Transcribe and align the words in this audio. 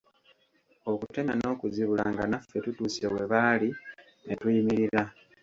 Okutemya 0.91 1.33
n'okuzibula 1.37 2.03
nga 2.11 2.23
naffe 2.31 2.57
tutuuse 2.63 3.05
we 3.13 3.23
baali, 3.31 3.69
ne 4.25 4.33
tuyimirira. 4.39 5.01